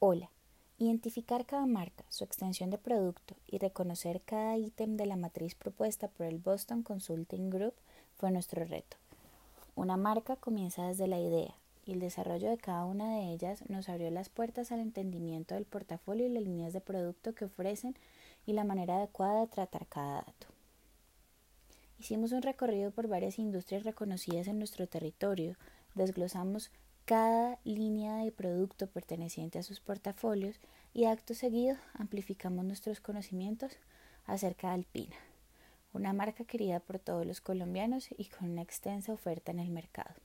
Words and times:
Hola. 0.00 0.30
Identificar 0.78 1.44
cada 1.44 1.66
marca, 1.66 2.04
su 2.08 2.22
extensión 2.22 2.70
de 2.70 2.78
producto 2.78 3.34
y 3.48 3.58
reconocer 3.58 4.20
cada 4.20 4.56
ítem 4.56 4.96
de 4.96 5.06
la 5.06 5.16
matriz 5.16 5.56
propuesta 5.56 6.06
por 6.06 6.26
el 6.26 6.38
Boston 6.38 6.84
Consulting 6.84 7.50
Group 7.50 7.74
fue 8.16 8.30
nuestro 8.30 8.64
reto. 8.64 8.96
Una 9.74 9.96
marca 9.96 10.36
comienza 10.36 10.86
desde 10.86 11.08
la 11.08 11.18
idea 11.18 11.52
y 11.84 11.94
el 11.94 11.98
desarrollo 11.98 12.48
de 12.48 12.58
cada 12.58 12.84
una 12.84 13.16
de 13.16 13.32
ellas 13.32 13.68
nos 13.68 13.88
abrió 13.88 14.08
las 14.12 14.28
puertas 14.28 14.70
al 14.70 14.78
entendimiento 14.78 15.56
del 15.56 15.64
portafolio 15.64 16.26
y 16.26 16.30
las 16.30 16.44
líneas 16.44 16.72
de 16.72 16.80
producto 16.80 17.34
que 17.34 17.46
ofrecen 17.46 17.96
y 18.46 18.52
la 18.52 18.62
manera 18.62 18.98
adecuada 18.98 19.40
de 19.40 19.48
tratar 19.48 19.88
cada 19.88 20.18
dato. 20.18 20.46
Hicimos 21.98 22.30
un 22.30 22.42
recorrido 22.42 22.92
por 22.92 23.08
varias 23.08 23.40
industrias 23.40 23.82
reconocidas 23.82 24.46
en 24.46 24.60
nuestro 24.60 24.86
territorio, 24.86 25.56
desglosamos 25.96 26.70
cada 27.08 27.58
línea 27.64 28.16
de 28.16 28.30
producto 28.30 28.86
perteneciente 28.86 29.58
a 29.58 29.62
sus 29.62 29.80
portafolios 29.80 30.60
y 30.92 31.06
acto 31.06 31.32
seguido 31.32 31.78
amplificamos 31.94 32.66
nuestros 32.66 33.00
conocimientos 33.00 33.78
acerca 34.26 34.68
de 34.68 34.74
Alpina, 34.74 35.16
una 35.94 36.12
marca 36.12 36.44
querida 36.44 36.80
por 36.80 36.98
todos 36.98 37.24
los 37.24 37.40
colombianos 37.40 38.10
y 38.18 38.26
con 38.26 38.50
una 38.50 38.60
extensa 38.60 39.14
oferta 39.14 39.52
en 39.52 39.58
el 39.58 39.70
mercado. 39.70 40.16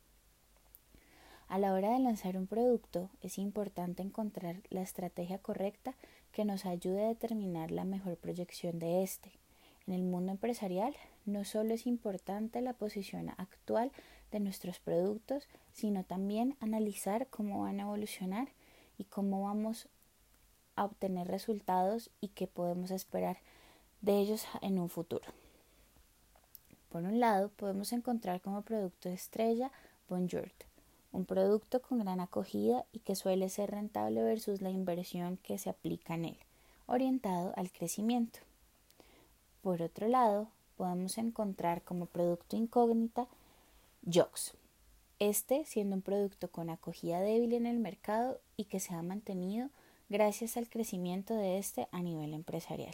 A 1.47 1.57
la 1.57 1.71
hora 1.71 1.93
de 1.93 1.99
lanzar 1.99 2.35
un 2.35 2.47
producto 2.47 3.09
es 3.21 3.37
importante 3.37 4.03
encontrar 4.03 4.57
la 4.69 4.81
estrategia 4.81 5.37
correcta 5.37 5.95
que 6.33 6.43
nos 6.43 6.65
ayude 6.65 7.05
a 7.05 7.07
determinar 7.07 7.71
la 7.71 7.85
mejor 7.85 8.17
proyección 8.17 8.79
de 8.79 9.03
este. 9.03 9.31
En 9.87 9.93
el 9.93 10.03
mundo 10.03 10.31
empresarial 10.31 10.95
no 11.25 11.43
solo 11.43 11.73
es 11.73 11.87
importante 11.87 12.61
la 12.61 12.73
posición 12.73 13.29
actual 13.37 13.91
de 14.31 14.39
nuestros 14.39 14.79
productos, 14.79 15.47
sino 15.71 16.03
también 16.03 16.55
analizar 16.59 17.27
cómo 17.27 17.61
van 17.61 17.79
a 17.79 17.83
evolucionar 17.83 18.49
y 18.97 19.05
cómo 19.05 19.43
vamos 19.43 19.89
a 20.75 20.85
obtener 20.85 21.27
resultados 21.27 22.09
y 22.21 22.29
qué 22.29 22.47
podemos 22.47 22.91
esperar 22.91 23.37
de 24.01 24.19
ellos 24.19 24.45
en 24.61 24.79
un 24.79 24.89
futuro. 24.89 25.25
Por 26.89 27.03
un 27.03 27.19
lado, 27.19 27.49
podemos 27.49 27.91
encontrar 27.91 28.41
como 28.41 28.61
producto 28.61 29.09
estrella 29.09 29.71
Bonjour, 30.09 30.51
un 31.11 31.25
producto 31.25 31.81
con 31.81 31.99
gran 31.99 32.19
acogida 32.19 32.85
y 32.91 32.99
que 32.99 33.15
suele 33.15 33.49
ser 33.49 33.71
rentable 33.71 34.21
versus 34.21 34.61
la 34.61 34.69
inversión 34.69 35.37
que 35.37 35.57
se 35.57 35.69
aplica 35.69 36.15
en 36.15 36.25
él, 36.25 36.37
orientado 36.85 37.53
al 37.55 37.71
crecimiento. 37.71 38.39
Por 39.63 39.81
otro 39.81 40.09
lado, 40.09 40.49
podemos 40.75 41.17
encontrar 41.17 41.83
como 41.83 42.05
producto 42.05 42.57
incógnita 42.57 43.29
Jox. 44.05 44.55
Este 45.19 45.63
siendo 45.63 45.95
un 45.95 46.01
producto 46.01 46.51
con 46.51 46.69
acogida 46.69 47.21
débil 47.21 47.53
en 47.53 47.65
el 47.65 47.79
mercado 47.79 48.41
y 48.57 48.65
que 48.65 48.81
se 48.81 48.93
ha 48.93 49.01
mantenido 49.01 49.69
gracias 50.09 50.57
al 50.57 50.67
crecimiento 50.69 51.33
de 51.33 51.59
este 51.59 51.87
a 51.93 52.01
nivel 52.01 52.33
empresarial. 52.33 52.93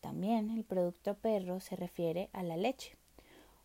También 0.00 0.48
el 0.48 0.64
producto 0.64 1.12
perro 1.12 1.60
se 1.60 1.76
refiere 1.76 2.30
a 2.32 2.42
la 2.42 2.56
leche, 2.56 2.96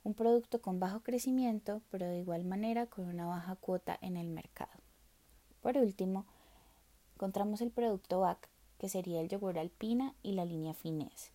un 0.04 0.16
producto 0.16 0.62
con 0.62 0.82
bajo 0.82 1.00
crecimiento, 1.00 1.82
pero 1.92 2.08
de 2.08 2.20
igual 2.20 2.44
manera 2.44 2.88
con 2.88 3.06
una 3.06 3.26
baja 3.26 3.56
cuota 3.56 3.98
en 4.02 4.18
el 4.18 4.28
mercado. 4.28 4.74
Por 5.62 5.78
último, 5.78 6.26
encontramos 7.14 7.62
el 7.62 7.72
producto 7.72 8.20
BAC, 8.20 8.50
que 8.80 8.90
sería 8.90 9.22
el 9.22 9.30
yogur 9.30 9.58
alpina 9.58 10.14
y 10.24 10.34
la 10.34 10.44
línea 10.44 10.74
finés, 10.74 11.32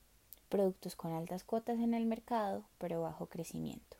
productos 0.50 0.96
con 0.96 1.14
altas 1.14 1.44
cuotas 1.44 1.78
en 1.78 1.94
el 1.94 2.04
mercado, 2.04 2.64
pero 2.76 3.00
bajo 3.00 3.26
crecimiento. 3.26 3.96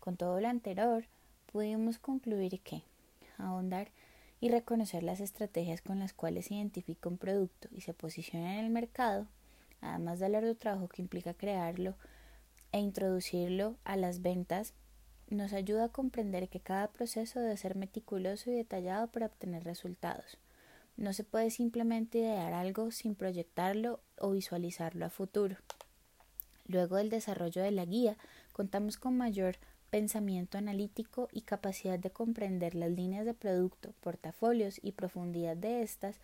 Con 0.00 0.16
todo 0.16 0.40
lo 0.40 0.48
anterior, 0.48 1.04
pudimos 1.50 1.98
concluir 1.98 2.60
que 2.60 2.82
ahondar 3.38 3.88
y 4.40 4.48
reconocer 4.50 5.02
las 5.04 5.20
estrategias 5.20 5.80
con 5.80 6.00
las 6.00 6.12
cuales 6.12 6.46
se 6.46 6.54
identifica 6.54 7.08
un 7.08 7.16
producto 7.16 7.68
y 7.70 7.82
se 7.82 7.94
posiciona 7.94 8.58
en 8.58 8.64
el 8.64 8.70
mercado, 8.70 9.26
además 9.80 10.18
del 10.18 10.34
arduo 10.34 10.56
trabajo 10.56 10.88
que 10.88 11.00
implica 11.00 11.32
crearlo 11.32 11.94
e 12.72 12.80
introducirlo 12.80 13.76
a 13.84 13.96
las 13.96 14.20
ventas, 14.20 14.74
nos 15.30 15.52
ayuda 15.52 15.84
a 15.84 15.88
comprender 15.88 16.48
que 16.48 16.60
cada 16.60 16.88
proceso 16.88 17.40
debe 17.40 17.56
ser 17.56 17.76
meticuloso 17.76 18.50
y 18.50 18.54
detallado 18.54 19.06
para 19.06 19.26
obtener 19.26 19.64
resultados. 19.64 20.36
No 21.02 21.12
se 21.12 21.24
puede 21.24 21.50
simplemente 21.50 22.18
idear 22.18 22.52
algo 22.52 22.92
sin 22.92 23.16
proyectarlo 23.16 23.98
o 24.18 24.30
visualizarlo 24.30 25.04
a 25.04 25.10
futuro. 25.10 25.56
Luego 26.68 26.94
del 26.94 27.10
desarrollo 27.10 27.60
de 27.60 27.72
la 27.72 27.84
guía, 27.84 28.16
contamos 28.52 28.98
con 28.98 29.16
mayor 29.16 29.56
pensamiento 29.90 30.58
analítico 30.58 31.28
y 31.32 31.40
capacidad 31.40 31.98
de 31.98 32.10
comprender 32.10 32.76
las 32.76 32.92
líneas 32.92 33.26
de 33.26 33.34
producto, 33.34 33.94
portafolios 34.00 34.78
y 34.80 34.92
profundidad 34.92 35.56
de 35.56 35.82
estas 35.82 36.20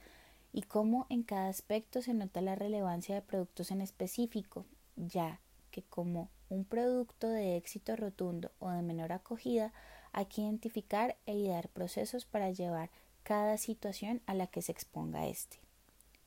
y 0.52 0.62
cómo 0.62 1.06
en 1.10 1.24
cada 1.24 1.48
aspecto 1.48 2.00
se 2.00 2.14
nota 2.14 2.40
la 2.40 2.54
relevancia 2.54 3.16
de 3.16 3.22
productos 3.22 3.72
en 3.72 3.80
específico, 3.80 4.64
ya 4.94 5.40
que 5.72 5.82
como 5.82 6.28
un 6.50 6.64
producto 6.64 7.28
de 7.28 7.56
éxito 7.56 7.96
rotundo 7.96 8.52
o 8.60 8.70
de 8.70 8.82
menor 8.82 9.10
acogida, 9.10 9.72
hay 10.12 10.26
que 10.26 10.42
identificar 10.42 11.16
e 11.26 11.34
idear 11.34 11.68
procesos 11.68 12.24
para 12.24 12.52
llevar 12.52 12.90
cada 13.28 13.58
situación 13.58 14.22
a 14.24 14.32
la 14.32 14.46
que 14.46 14.62
se 14.62 14.72
exponga 14.72 15.26
este. 15.26 15.58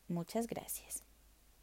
Muchas 0.07 0.45
gracias. 0.45 1.03